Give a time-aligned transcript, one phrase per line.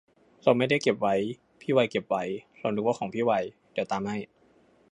[0.43, 1.15] เราไม่ได้เก็บไว้
[1.61, 2.23] พี่ไวเก็บไว้
[2.59, 3.31] เรานึกว่าของพี่ไว
[3.73, 4.17] เดี๋ยวตามให้